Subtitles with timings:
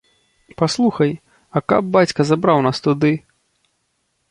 [0.61, 1.11] Паслухай,
[1.59, 3.13] а каб бацька забраў нас туды?